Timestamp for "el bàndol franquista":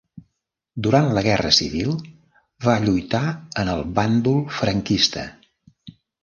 3.75-5.29